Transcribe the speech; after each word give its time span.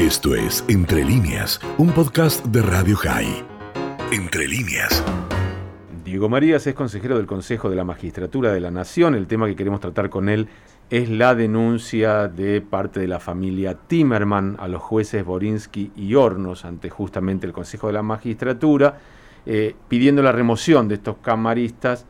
Esto 0.00 0.34
es 0.34 0.64
Entre 0.66 1.04
líneas, 1.04 1.60
un 1.76 1.90
podcast 1.90 2.42
de 2.46 2.62
Radio 2.62 2.96
High. 2.96 3.44
Entre 4.10 4.48
líneas. 4.48 5.04
Diego 6.02 6.30
Marías 6.30 6.66
es 6.66 6.74
consejero 6.74 7.18
del 7.18 7.26
Consejo 7.26 7.68
de 7.68 7.76
la 7.76 7.84
Magistratura 7.84 8.50
de 8.50 8.60
la 8.60 8.70
Nación. 8.70 9.14
El 9.14 9.26
tema 9.26 9.46
que 9.46 9.54
queremos 9.54 9.80
tratar 9.80 10.08
con 10.08 10.30
él 10.30 10.48
es 10.88 11.10
la 11.10 11.34
denuncia 11.34 12.28
de 12.28 12.62
parte 12.62 12.98
de 12.98 13.08
la 13.08 13.20
familia 13.20 13.74
Timerman 13.74 14.56
a 14.58 14.68
los 14.68 14.80
jueces 14.80 15.22
Borinsky 15.22 15.92
y 15.94 16.14
Hornos 16.14 16.64
ante 16.64 16.88
justamente 16.88 17.46
el 17.46 17.52
Consejo 17.52 17.88
de 17.88 17.92
la 17.92 18.02
Magistratura, 18.02 19.00
eh, 19.44 19.76
pidiendo 19.88 20.22
la 20.22 20.32
remoción 20.32 20.88
de 20.88 20.94
estos 20.94 21.18
camaristas. 21.18 22.06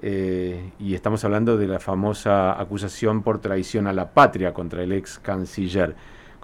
Eh, 0.00 0.72
y 0.80 0.94
estamos 0.94 1.22
hablando 1.26 1.58
de 1.58 1.66
la 1.66 1.78
famosa 1.78 2.58
acusación 2.58 3.22
por 3.22 3.38
traición 3.42 3.86
a 3.86 3.92
la 3.92 4.14
patria 4.14 4.54
contra 4.54 4.82
el 4.82 4.92
ex 4.92 5.18
canciller. 5.18 5.94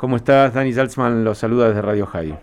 ¿Cómo 0.00 0.16
estás, 0.16 0.54
Dani 0.54 0.72
Salzman? 0.72 1.24
Los 1.24 1.36
saluda 1.36 1.68
desde 1.68 1.82
Radio 1.82 2.06
High. 2.06 2.34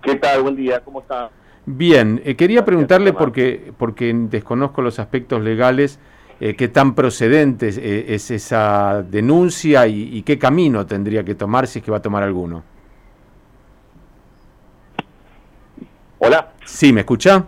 ¿Qué 0.00 0.14
tal? 0.14 0.40
Buen 0.40 0.56
día, 0.56 0.80
¿cómo 0.80 1.00
está? 1.00 1.28
Bien, 1.66 2.22
eh, 2.24 2.36
quería 2.36 2.64
preguntarle 2.64 3.12
porque, 3.12 3.74
porque 3.76 4.10
desconozco 4.14 4.80
los 4.80 4.98
aspectos 4.98 5.42
legales, 5.42 5.98
eh, 6.40 6.56
qué 6.56 6.68
tan 6.68 6.94
procedente 6.94 7.68
eh, 7.68 8.14
es 8.14 8.30
esa 8.30 9.02
denuncia 9.02 9.86
y, 9.88 10.22
qué 10.22 10.38
camino 10.38 10.86
tendría 10.86 11.22
que 11.22 11.34
tomar 11.34 11.66
si 11.66 11.80
es 11.80 11.84
que 11.84 11.90
va 11.90 11.98
a 11.98 12.02
tomar 12.02 12.22
alguno. 12.22 12.62
Hola. 16.18 16.52
Sí, 16.64 16.94
¿me 16.94 17.00
escucha? 17.00 17.44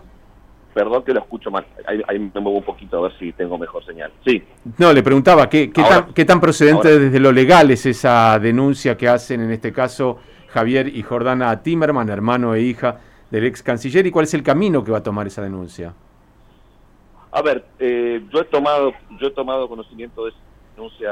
Perdón 0.73 1.03
que 1.03 1.13
lo 1.13 1.19
escucho 1.19 1.51
mal, 1.51 1.65
ahí, 1.85 2.17
me 2.17 2.39
muevo 2.39 2.59
un 2.59 2.63
poquito 2.63 2.97
a 2.97 3.01
ver 3.01 3.17
si 3.19 3.33
tengo 3.33 3.57
mejor 3.57 3.85
señal. 3.85 4.11
Sí. 4.25 4.41
No, 4.77 4.93
le 4.93 5.03
preguntaba, 5.03 5.49
¿qué, 5.49 5.67
tan, 5.67 6.13
qué 6.13 6.23
tan, 6.23 6.39
procedente 6.39 6.97
desde 6.97 7.19
lo 7.19 7.31
legal 7.31 7.71
es 7.71 7.85
esa 7.85 8.39
denuncia 8.39 8.95
que 8.95 9.09
hacen 9.09 9.41
en 9.41 9.51
este 9.51 9.73
caso 9.73 10.19
Javier 10.47 10.87
y 10.87 11.03
Jordana 11.03 11.61
Timerman, 11.61 12.09
hermano 12.09 12.55
e 12.55 12.61
hija 12.61 12.99
del 13.29 13.45
ex 13.45 13.63
canciller 13.63 14.05
y 14.05 14.11
cuál 14.11 14.23
es 14.23 14.33
el 14.33 14.43
camino 14.43 14.83
que 14.83 14.91
va 14.91 14.99
a 14.99 15.03
tomar 15.03 15.27
esa 15.27 15.41
denuncia. 15.41 15.93
A 17.31 17.41
ver, 17.41 17.65
eh, 17.79 18.21
yo 18.31 18.41
he 18.41 18.45
tomado 18.45 18.93
yo 19.19 19.27
he 19.27 19.31
tomado 19.31 19.67
conocimiento 19.67 20.25
de 20.25 20.31
esa 20.31 20.39
denuncia 20.75 21.11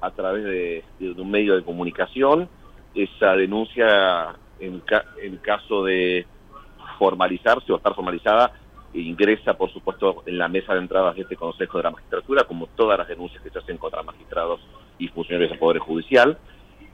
a 0.00 0.10
través 0.10 0.44
de, 0.44 0.84
un 1.00 1.30
medio 1.30 1.54
de 1.54 1.62
comunicación. 1.62 2.48
Esa 2.94 3.32
denuncia, 3.32 4.34
en, 4.60 4.82
en 5.22 5.36
caso 5.38 5.84
de 5.84 6.26
formalizarse 6.98 7.72
o 7.72 7.76
estar 7.76 7.94
formalizada, 7.94 8.52
ingresa, 9.00 9.54
por 9.54 9.72
supuesto, 9.72 10.22
en 10.26 10.38
la 10.38 10.48
mesa 10.48 10.72
de 10.72 10.80
entradas 10.80 11.16
de 11.16 11.22
este 11.22 11.36
Consejo 11.36 11.78
de 11.78 11.84
la 11.84 11.90
Magistratura, 11.90 12.44
como 12.44 12.66
todas 12.68 12.98
las 12.98 13.08
denuncias 13.08 13.42
que 13.42 13.50
se 13.50 13.58
hacen 13.58 13.76
contra 13.76 14.02
magistrados 14.02 14.60
y 14.98 15.08
funcionarios 15.08 15.50
del 15.50 15.58
Poder 15.58 15.78
Judicial. 15.78 16.38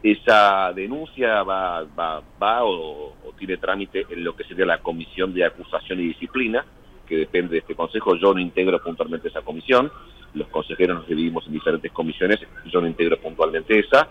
Esa 0.02 0.72
denuncia 0.72 1.42
va, 1.42 1.84
va, 1.84 2.22
va 2.42 2.64
o, 2.64 3.14
tiene 3.38 3.58
trámite 3.58 4.06
en 4.08 4.24
lo 4.24 4.34
que 4.34 4.44
sería 4.44 4.64
la 4.64 4.78
Comisión 4.78 5.34
de 5.34 5.44
Acusación 5.44 6.00
y 6.00 6.08
Disciplina, 6.08 6.64
que 7.06 7.16
depende 7.16 7.52
de 7.52 7.58
este 7.58 7.74
Consejo. 7.74 8.16
Yo 8.16 8.32
no 8.32 8.40
integro 8.40 8.82
puntualmente 8.82 9.28
esa 9.28 9.42
comisión. 9.42 9.92
Los 10.32 10.48
consejeros 10.48 10.98
nos 10.98 11.08
dividimos 11.08 11.46
en 11.46 11.52
diferentes 11.52 11.92
comisiones. 11.92 12.40
Yo 12.66 12.80
no 12.80 12.86
integro 12.86 13.18
puntualmente 13.20 13.78
esa. 13.78 14.08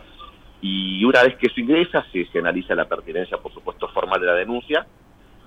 Y 0.61 1.03
una 1.05 1.23
vez 1.23 1.37
que 1.37 1.47
eso 1.47 1.59
ingresa, 1.59 2.05
se, 2.11 2.25
se 2.25 2.39
analiza 2.39 2.75
la 2.75 2.87
pertinencia, 2.87 3.37
por 3.37 3.53
supuesto, 3.53 3.87
formal 3.87 4.19
de 4.19 4.27
la 4.27 4.33
denuncia 4.33 4.85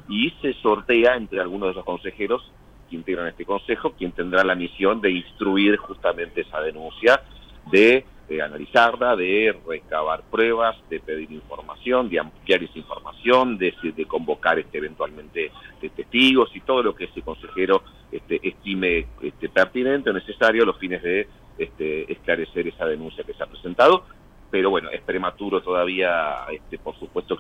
y 0.08 0.30
se 0.42 0.54
sortea 0.54 1.16
entre 1.16 1.40
algunos 1.40 1.70
de 1.70 1.74
los 1.74 1.84
consejeros 1.84 2.50
que 2.88 2.96
integran 2.96 3.28
este 3.28 3.44
consejo, 3.44 3.92
quien 3.92 4.12
tendrá 4.12 4.44
la 4.44 4.54
misión 4.54 5.00
de 5.00 5.10
instruir 5.10 5.76
justamente 5.76 6.42
esa 6.42 6.60
denuncia, 6.60 7.22
de 7.70 8.04
de 8.32 8.42
analizarla, 8.42 9.16
de 9.16 9.54
recabar 9.66 10.22
pruebas, 10.30 10.76
de 10.88 11.00
pedir 11.00 11.30
información, 11.30 12.08
de 12.08 12.20
ampliar 12.20 12.62
esa 12.62 12.78
información, 12.78 13.58
de, 13.58 13.74
convocar 14.06 14.58
este, 14.58 14.78
eventualmente 14.78 15.52
testigos 15.94 16.50
y 16.54 16.60
todo 16.60 16.82
lo 16.82 16.94
que 16.94 17.04
ese 17.04 17.22
consejero 17.22 17.82
este, 18.10 18.40
estime 18.42 19.06
este, 19.20 19.48
pertinente 19.48 20.10
o 20.10 20.12
necesario 20.12 20.62
a 20.62 20.66
los 20.66 20.78
fines 20.78 21.02
de 21.02 21.28
este, 21.58 22.10
esclarecer 22.12 22.68
esa 22.68 22.86
denuncia 22.86 23.24
que 23.24 23.34
se 23.34 23.42
ha 23.42 23.46
presentado. 23.46 24.04
Pero 24.50 24.70
bueno, 24.70 24.90
es 24.90 25.00
prematuro 25.02 25.62
todavía, 25.62 26.44
este, 26.52 26.78
por 26.78 26.98
supuesto, 26.98 27.38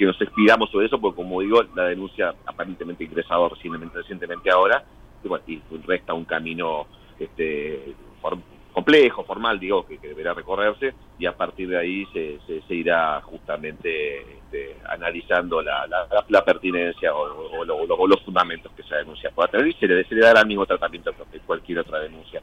que 0.00 0.06
nos 0.06 0.18
expidamos 0.22 0.70
sobre 0.70 0.86
eso, 0.86 0.98
porque 0.98 1.16
como 1.16 1.42
digo, 1.42 1.62
la 1.76 1.84
denuncia 1.84 2.34
aparentemente 2.46 3.04
ingresado 3.04 3.50
recientemente, 3.50 3.98
recientemente 3.98 4.50
ahora, 4.50 4.82
y, 5.22 5.28
bueno, 5.28 5.44
y 5.46 5.60
resta 5.86 6.14
un 6.14 6.24
camino 6.24 6.86
este, 7.18 7.94
complejo, 8.72 9.24
formal, 9.24 9.60
digo, 9.60 9.86
que, 9.86 9.98
deberá 9.98 10.32
recorrerse 10.32 10.94
y 11.18 11.26
a 11.26 11.36
partir 11.36 11.68
de 11.68 11.78
ahí 11.78 12.06
se, 12.14 12.38
se, 12.66 12.74
irá 12.74 13.20
justamente 13.20 14.22
este, 14.22 14.78
analizando 14.88 15.60
la, 15.60 15.86
la, 15.86 16.44
pertinencia 16.46 17.14
o, 17.14 17.62
los 18.06 18.22
fundamentos 18.22 18.72
que 18.72 18.80
esa 18.80 18.96
denuncia 18.96 19.30
pueda 19.34 19.50
tener 19.50 19.66
y 19.66 19.74
se 19.74 19.86
le, 19.86 20.02
se 20.04 20.14
le 20.14 20.22
dará 20.22 20.40
el 20.40 20.46
mismo 20.46 20.64
tratamiento 20.64 21.12
que 21.30 21.40
cualquier 21.40 21.80
otra 21.80 21.98
denuncia 21.98 22.40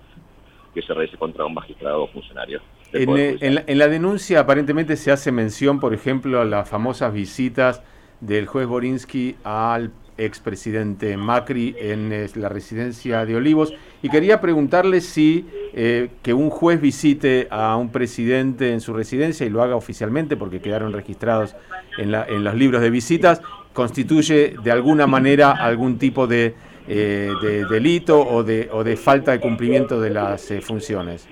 que 0.77 0.85
se 0.85 0.93
realice 0.93 1.17
contra 1.17 1.43
un 1.43 1.55
magistrado 1.55 2.03
o 2.03 2.07
funcionario. 2.07 2.61
En, 2.93 3.17
eh, 3.17 3.37
en, 3.41 3.55
la, 3.55 3.63
en 3.65 3.79
la 3.79 3.87
denuncia 3.87 4.41
aparentemente 4.41 4.95
se 4.95 5.11
hace 5.11 5.31
mención, 5.31 5.79
por 5.79 5.91
ejemplo, 5.91 6.39
a 6.39 6.45
las 6.45 6.69
famosas 6.69 7.11
visitas 7.11 7.81
del 8.21 8.45
juez 8.45 8.67
Borinsky 8.67 9.35
al 9.43 9.91
expresidente 10.19 11.17
Macri 11.17 11.75
en 11.79 12.27
la 12.35 12.49
residencia 12.49 13.25
de 13.25 13.35
Olivos. 13.35 13.73
Y 14.03 14.09
quería 14.09 14.39
preguntarle 14.39 15.01
si 15.01 15.47
eh, 15.73 16.09
que 16.21 16.33
un 16.35 16.51
juez 16.51 16.79
visite 16.79 17.47
a 17.49 17.75
un 17.75 17.91
presidente 17.91 18.71
en 18.71 18.79
su 18.79 18.93
residencia 18.93 19.47
y 19.47 19.49
lo 19.49 19.63
haga 19.63 19.75
oficialmente, 19.75 20.37
porque 20.37 20.59
quedaron 20.59 20.93
registrados 20.93 21.55
en, 21.97 22.11
la, 22.11 22.23
en 22.25 22.43
los 22.43 22.53
libros 22.53 22.81
de 22.81 22.91
visitas, 22.91 23.41
constituye 23.73 24.55
de 24.63 24.71
alguna 24.71 25.07
manera 25.07 25.51
algún 25.51 25.97
tipo 25.97 26.27
de, 26.27 26.55
eh, 26.87 27.31
delito 27.69 28.19
o 28.19 28.43
de, 28.43 28.69
o 28.71 28.83
de 28.83 28.95
falta 28.95 29.31
de 29.31 29.39
cumplimiento 29.39 29.99
de 29.99 30.09
las 30.09 30.51
eh, 30.51 30.61
funciones. 30.61 31.27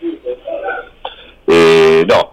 no, 1.48 2.32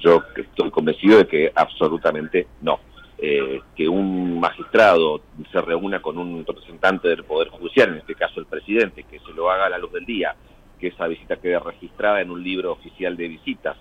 yo 0.00 0.22
estoy 0.36 0.70
convencido 0.70 1.18
de 1.18 1.26
que 1.26 1.52
absolutamente 1.54 2.46
no. 2.62 2.80
Eh, 3.22 3.60
que 3.76 3.86
un 3.86 4.40
magistrado 4.40 5.20
se 5.52 5.60
reúna 5.60 6.00
con 6.00 6.16
un 6.16 6.42
representante 6.46 7.08
del 7.08 7.24
Poder 7.24 7.48
Judicial, 7.48 7.90
en 7.90 7.98
este 7.98 8.14
caso 8.14 8.40
el 8.40 8.46
presidente, 8.46 9.02
que 9.02 9.18
se 9.18 9.32
lo 9.34 9.50
haga 9.50 9.66
a 9.66 9.68
la 9.68 9.76
luz 9.76 9.92
del 9.92 10.06
día, 10.06 10.34
que 10.78 10.86
esa 10.86 11.06
visita 11.06 11.36
quede 11.36 11.58
registrada 11.58 12.22
en 12.22 12.30
un 12.30 12.42
libro 12.42 12.72
oficial 12.72 13.18
de 13.18 13.28
visitas, 13.28 13.76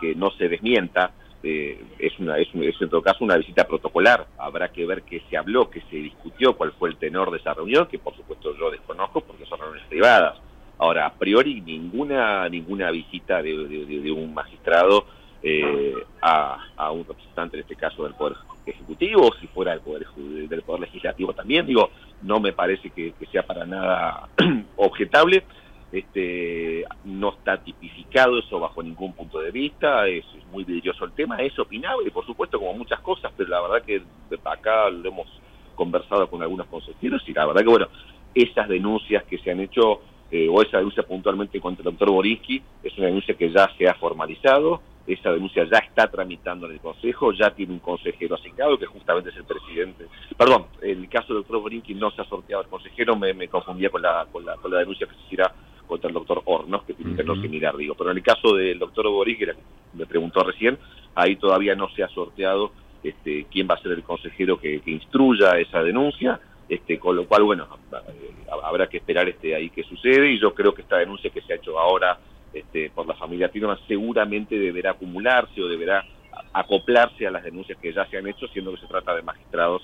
que 0.00 0.14
no 0.14 0.30
se 0.30 0.48
desmienta, 0.48 1.10
eh, 1.44 1.78
es, 1.98 2.18
una, 2.18 2.38
es, 2.38 2.48
en 2.54 2.88
todo 2.88 3.02
caso 3.02 3.22
una 3.22 3.36
visita 3.36 3.66
protocolar. 3.66 4.26
Habrá 4.38 4.72
que 4.72 4.86
ver 4.86 5.02
qué 5.02 5.22
se 5.28 5.36
habló, 5.36 5.68
qué 5.68 5.82
se 5.90 5.96
discutió, 5.96 6.56
cuál 6.56 6.72
fue 6.72 6.88
el 6.88 6.96
tenor 6.96 7.30
de 7.30 7.38
esa 7.38 7.54
reunión, 7.54 7.86
que 7.86 7.98
por 7.98 8.16
supuesto 8.16 8.56
yo 8.58 8.70
desconozco 8.70 9.20
porque 9.20 9.44
son 9.46 9.60
reuniones 9.60 9.86
privadas. 9.88 10.38
Ahora, 10.78 11.06
a 11.06 11.12
priori, 11.12 11.60
ninguna, 11.60 12.48
ninguna 12.48 12.90
visita 12.90 13.42
de, 13.42 14.10
un 14.10 14.34
magistrado 14.34 15.06
eh, 15.42 15.94
a, 16.20 16.58
a, 16.76 16.90
un 16.90 17.06
representante, 17.06 17.56
en 17.56 17.62
este 17.62 17.76
caso 17.76 18.04
del 18.04 18.14
Poder 18.14 18.36
Ejecutivo, 18.66 19.30
si 19.40 19.46
fuera 19.48 19.72
del 19.72 19.80
Poder, 19.80 20.06
del 20.48 20.62
poder 20.62 20.80
Legislativo 20.80 21.34
también, 21.34 21.66
digo, 21.66 21.90
no 22.22 22.40
me 22.40 22.52
parece 22.52 22.90
que, 22.90 23.12
sea 23.30 23.42
para 23.42 23.66
nada 23.66 24.28
objetable, 24.76 25.44
este, 25.94 26.84
no 27.04 27.34
está 27.34 27.62
tipificado 27.62 28.40
eso 28.40 28.58
bajo 28.58 28.82
ningún 28.82 29.12
punto 29.12 29.38
de 29.38 29.52
vista, 29.52 30.08
es, 30.08 30.24
muy 30.50 30.64
vidrioso 30.64 31.04
el 31.04 31.12
tema, 31.12 31.36
es 31.38 31.56
opinable, 31.58 32.10
por 32.10 32.26
supuesto, 32.26 32.58
como 32.58 32.74
muchas 32.74 33.00
cosas, 33.00 33.32
pero 33.36 33.48
la 33.50 33.60
verdad 33.60 33.84
que 33.84 34.02
acá 34.44 34.90
lo 34.90 35.08
hemos 35.08 35.28
conversado 35.74 36.28
con 36.28 36.42
algunos 36.42 36.66
consejeros 36.66 37.22
y 37.26 37.32
la 37.32 37.46
verdad 37.46 37.62
que, 37.62 37.68
bueno, 37.68 37.88
esas 38.34 38.68
denuncias 38.68 39.24
que 39.24 39.38
se 39.38 39.52
han 39.52 39.60
hecho, 39.60 40.00
eh, 40.30 40.48
o 40.48 40.62
esa 40.62 40.78
denuncia 40.78 41.04
puntualmente 41.04 41.60
contra 41.60 41.82
el 41.82 41.92
doctor 41.92 42.10
Borinsky, 42.10 42.62
es 42.82 42.96
una 42.98 43.06
denuncia 43.06 43.34
que 43.34 43.50
ya 43.50 43.68
se 43.76 43.88
ha 43.88 43.94
formalizado, 43.94 44.80
esa 45.06 45.32
denuncia 45.32 45.64
ya 45.70 45.78
está 45.78 46.08
tramitando 46.08 46.66
en 46.66 46.72
el 46.72 46.80
Consejo, 46.80 47.32
ya 47.32 47.50
tiene 47.50 47.74
un 47.74 47.78
consejero 47.80 48.36
asignado, 48.36 48.78
que 48.78 48.86
justamente 48.86 49.30
es 49.30 49.36
el 49.36 49.44
presidente. 49.44 50.06
Perdón, 50.36 50.66
el 50.82 51.08
caso 51.08 51.34
del 51.34 51.42
doctor 51.42 51.60
Borinqui 51.60 51.94
no 51.94 52.10
se 52.12 52.22
ha 52.22 52.24
sorteado 52.24 52.62
el 52.62 52.68
consejero, 52.68 53.14
me, 53.16 53.48
confundía 53.48 53.90
con 53.90 54.02
la, 54.02 54.26
con, 54.32 54.44
la, 54.44 54.56
con 54.56 54.70
la 54.70 54.78
denuncia 54.78 55.06
que 55.06 55.14
se 55.14 55.22
hiciera 55.26 55.52
contra 55.86 56.08
el 56.08 56.14
doctor 56.14 56.42
Hornos, 56.44 56.84
que 56.84 56.94
tiene 56.94 57.16
que 57.16 57.24
no 57.24 57.34
mirar, 57.36 57.76
digo. 57.76 57.94
Pero 57.94 58.10
en 58.10 58.16
el 58.16 58.22
caso 58.22 58.54
del 58.54 58.78
doctor 58.78 59.08
Borinqui, 59.08 59.46
que 59.46 59.54
me 59.94 60.06
preguntó 60.06 60.42
recién, 60.42 60.78
ahí 61.14 61.36
todavía 61.36 61.74
no 61.74 61.88
se 61.90 62.02
ha 62.02 62.08
sorteado 62.08 62.72
este, 63.02 63.46
quién 63.50 63.68
va 63.70 63.74
a 63.74 63.82
ser 63.82 63.92
el 63.92 64.02
consejero 64.02 64.58
que, 64.58 64.80
instruya 64.86 65.58
esa 65.58 65.82
denuncia. 65.82 66.40
Este, 66.66 66.98
con 66.98 67.14
lo 67.14 67.26
cual, 67.26 67.42
bueno, 67.42 67.68
habrá 68.62 68.86
que 68.86 68.96
esperar 68.96 69.28
este 69.28 69.54
ahí 69.54 69.68
qué 69.68 69.82
sucede 69.82 70.32
y 70.32 70.40
yo 70.40 70.54
creo 70.54 70.72
que 70.72 70.80
esta 70.80 70.96
denuncia 70.96 71.28
que 71.28 71.42
se 71.42 71.52
ha 71.52 71.56
hecho 71.56 71.78
ahora 71.78 72.18
este, 72.54 72.88
por 72.88 73.06
la 73.06 73.14
familia 73.14 73.50
Timerman 73.50 73.78
seguramente 73.86 74.58
deberá 74.58 74.92
acumularse 74.92 75.60
o 75.60 75.68
deberá 75.68 76.02
acoplarse 76.54 77.26
a 77.26 77.30
las 77.30 77.44
denuncias 77.44 77.78
que 77.78 77.92
ya 77.92 78.06
se 78.06 78.16
han 78.16 78.26
hecho, 78.26 78.48
siendo 78.48 78.72
que 78.72 78.80
se 78.80 78.86
trata 78.86 79.14
de 79.14 79.22
magistrados 79.22 79.82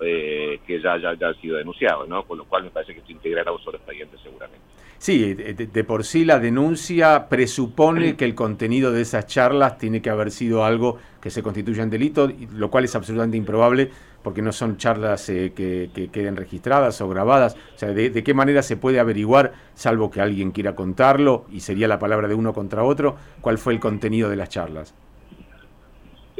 eh, 0.00 0.60
que 0.66 0.80
ya, 0.80 0.96
ya, 0.98 1.14
ya 1.14 1.28
han 1.28 1.40
sido 1.40 1.56
denunciados, 1.56 2.08
¿no? 2.08 2.24
Con 2.24 2.38
lo 2.38 2.44
cual 2.44 2.64
me 2.64 2.70
parece 2.70 2.94
que 2.94 3.00
esto 3.00 3.12
integrará 3.12 3.52
un 3.52 3.60
solo 3.60 3.76
expediente 3.78 4.16
seguramente. 4.22 4.64
Sí, 4.98 5.32
de, 5.32 5.84
por 5.84 6.04
sí 6.04 6.26
la 6.26 6.38
denuncia 6.38 7.30
presupone 7.30 8.16
que 8.16 8.26
el 8.26 8.34
contenido 8.34 8.92
de 8.92 9.00
esas 9.00 9.26
charlas 9.26 9.78
tiene 9.78 10.02
que 10.02 10.10
haber 10.10 10.30
sido 10.30 10.62
algo 10.62 10.98
que 11.22 11.30
se 11.30 11.42
constituya 11.42 11.82
en 11.82 11.88
delito, 11.88 12.30
lo 12.52 12.70
cual 12.70 12.84
es 12.84 12.94
absolutamente 12.94 13.38
improbable 13.38 13.90
porque 14.22 14.42
no 14.42 14.52
son 14.52 14.76
charlas 14.76 15.26
eh, 15.30 15.52
que, 15.54 16.10
queden 16.12 16.36
registradas 16.36 17.00
o 17.00 17.08
grabadas. 17.08 17.56
O 17.74 17.78
sea, 17.78 17.92
de, 17.92 18.22
qué 18.22 18.34
manera 18.34 18.62
se 18.62 18.76
puede 18.76 19.00
averiguar, 19.00 19.52
salvo 19.74 20.10
que 20.10 20.20
alguien 20.20 20.50
quiera 20.50 20.74
contarlo, 20.74 21.46
y 21.50 21.60
sería 21.60 21.88
la 21.88 21.98
palabra 21.98 22.28
de 22.28 22.34
uno 22.34 22.52
contra 22.52 22.84
otro, 22.84 23.16
cuál 23.40 23.56
fue 23.56 23.72
el 23.72 23.80
contenido 23.80 24.28
de 24.28 24.36
las 24.36 24.50
charlas? 24.50 24.94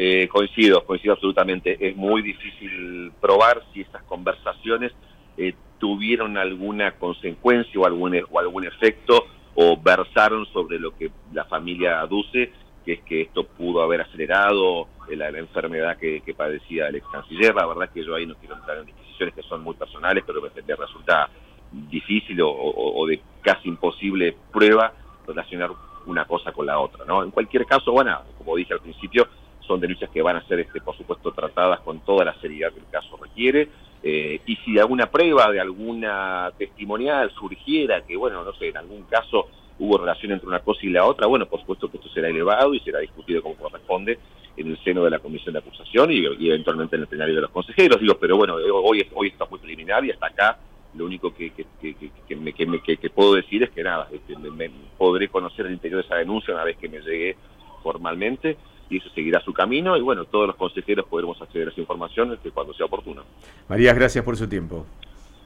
Eh, 0.03 0.29
coincido, 0.29 0.83
coincido 0.87 1.13
absolutamente. 1.13 1.77
Es 1.79 1.95
muy 1.95 2.23
difícil 2.23 3.13
probar 3.21 3.63
si 3.71 3.83
estas 3.83 4.03
conversaciones 4.05 4.93
eh, 5.37 5.53
tuvieron 5.79 6.39
alguna 6.39 6.93
consecuencia 6.93 7.79
o 7.79 7.85
algún, 7.85 8.19
o 8.31 8.39
algún 8.39 8.65
efecto 8.65 9.27
o 9.57 9.77
versaron 9.77 10.47
sobre 10.55 10.79
lo 10.79 10.97
que 10.97 11.11
la 11.35 11.45
familia 11.45 12.01
aduce, 12.01 12.51
que 12.83 12.95
es 12.95 13.01
que 13.01 13.21
esto 13.21 13.45
pudo 13.45 13.83
haber 13.83 14.01
acelerado 14.01 14.89
la, 15.11 15.29
enfermedad 15.29 15.99
que, 15.99 16.23
padecía 16.35 16.89
el 16.89 16.97
ex 16.97 17.07
canciller. 17.09 17.55
La 17.55 17.67
verdad 17.67 17.91
que 17.93 18.03
yo 18.03 18.15
ahí 18.15 18.25
no 18.25 18.37
quiero 18.37 18.57
entrar 18.57 18.79
en 18.79 18.87
disquisiciones 18.87 19.35
que 19.35 19.43
son 19.43 19.63
muy 19.63 19.75
personales, 19.75 20.25
pero 20.27 20.41
me 20.41 20.77
resulta 20.77 21.29
difícil 21.71 22.39
o, 22.43 23.05
de 23.07 23.21
casi 23.43 23.69
imposible 23.69 24.35
prueba 24.51 24.95
relacionar 25.27 25.73
una 26.07 26.25
cosa 26.25 26.53
con 26.53 26.65
la 26.65 26.79
otra. 26.79 27.05
¿no? 27.05 27.23
En 27.23 27.31
cualquier 27.31 27.67
caso, 27.67 27.93
bueno, 27.93 28.19
como 28.39 28.57
dije 28.57 28.73
al 28.73 28.81
principio, 28.81 29.29
son 29.71 29.81
denuncias 29.81 30.11
que 30.11 30.21
van 30.21 30.35
a 30.35 30.47
ser, 30.49 30.59
este, 30.59 30.81
por 30.81 30.97
supuesto, 30.97 31.31
tratadas 31.31 31.79
con 31.81 32.01
toda 32.01 32.25
la 32.25 32.35
seriedad 32.41 32.73
que 32.73 32.81
el 32.81 32.89
caso 32.91 33.17
requiere. 33.17 33.69
Eh, 34.03 34.41
y 34.45 34.57
si 34.57 34.77
alguna 34.81 35.07
prueba, 35.07 35.49
de 35.53 35.61
alguna 35.61 36.51
testimonial 36.59 37.31
surgiera 37.31 38.01
que, 38.01 38.17
bueno, 38.17 38.43
no 38.43 38.53
sé, 38.55 38.69
en 38.69 38.79
algún 38.79 39.03
caso 39.05 39.47
hubo 39.79 39.97
relación 39.99 40.33
entre 40.33 40.49
una 40.49 40.59
cosa 40.59 40.81
y 40.83 40.89
la 40.89 41.05
otra, 41.05 41.29
bueno, 41.29 41.47
por 41.47 41.61
supuesto 41.61 41.89
que 41.89 41.99
esto 41.99 42.09
será 42.09 42.29
elevado 42.29 42.75
y 42.75 42.81
será 42.81 42.99
discutido 42.99 43.43
como 43.43 43.55
corresponde 43.55 44.19
en 44.57 44.67
el 44.67 44.83
seno 44.83 45.05
de 45.05 45.11
la 45.11 45.21
comisión 45.21 45.53
de 45.53 45.61
acusación 45.61 46.11
y, 46.11 46.27
eventualmente 46.49 46.97
en 46.97 47.03
el 47.03 47.09
plenario 47.09 47.37
de 47.37 47.43
los 47.43 47.51
consejeros. 47.51 48.01
Digo, 48.01 48.17
pero 48.19 48.37
bueno, 48.37 48.57
hoy, 48.57 49.07
hoy 49.15 49.29
está 49.29 49.45
muy 49.45 49.61
preliminar 49.61 50.05
y 50.05 50.11
hasta 50.11 50.27
acá 50.27 50.59
lo 50.95 51.05
único 51.05 51.33
que, 51.33 51.53
que, 51.53 51.65
que, 51.81 52.97
que 52.97 53.11
puedo 53.11 53.35
decir 53.35 53.63
es 53.63 53.71
que 53.71 53.85
nada, 53.85 54.09
este, 54.11 54.37
me, 54.37 54.69
podré 54.99 55.29
conocer 55.29 55.67
el 55.67 55.73
interior 55.73 56.01
de 56.01 56.07
esa 56.07 56.17
denuncia 56.17 56.53
una 56.53 56.65
vez 56.65 56.77
que 56.77 56.89
me 56.89 57.01
llegue 57.01 57.37
formalmente 57.83 58.57
y 58.91 58.99
eso 58.99 59.09
seguirá 59.15 59.41
su 59.41 59.53
camino 59.53 59.97
y 59.97 60.03
bueno, 60.03 60.25
todos 60.25 60.49
los 60.49 60.57
consejeros 60.57 61.07
podremos 61.07 61.41
acceder 61.41 61.69
a 61.69 61.71
esa 61.71 61.81
información 61.81 62.33
este, 62.33 62.51
cuando 62.51 62.75
sea 62.75 62.87
oportuno. 62.87 63.23
Marías, 63.69 63.95
gracias 63.95 64.25
por 64.25 64.37
su 64.37 64.49
tiempo. 64.49 64.85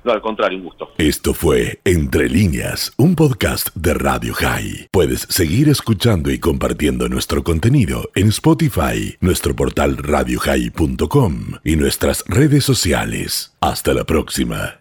No, 0.04 0.12
al 0.12 0.20
contrario, 0.20 0.58
un 0.58 0.64
gusto. 0.64 0.90
Esto 0.98 1.32
fue 1.32 1.80
Entre 1.84 2.28
líneas, 2.28 2.92
un 2.98 3.16
podcast 3.16 3.74
de 3.74 3.94
Radio 3.94 4.34
High. 4.34 4.88
Puedes 4.90 5.20
seguir 5.30 5.70
escuchando 5.70 6.30
y 6.30 6.38
compartiendo 6.38 7.08
nuestro 7.08 7.42
contenido 7.42 8.10
en 8.14 8.28
Spotify, 8.28 9.16
nuestro 9.20 9.56
portal 9.56 9.96
radiohigh.com 9.96 11.34
y 11.64 11.76
nuestras 11.76 12.22
redes 12.28 12.64
sociales. 12.64 13.56
Hasta 13.60 13.94
la 13.94 14.04
próxima. 14.04 14.80